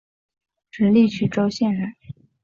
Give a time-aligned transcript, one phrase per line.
[0.71, 1.93] 直隶曲周县人。